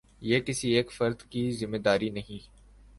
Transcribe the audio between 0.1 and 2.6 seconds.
یہ کسی ایک فرد کی ذمہ داری نہیں۔